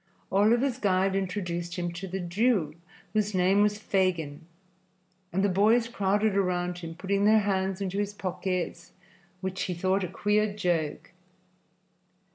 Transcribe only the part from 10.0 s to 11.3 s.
a queer joke.